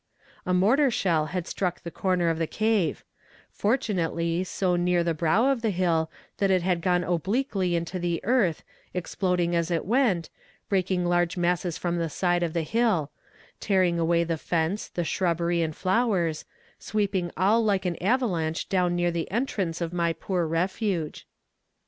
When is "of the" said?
2.29-2.47, 5.51-5.69, 12.41-12.63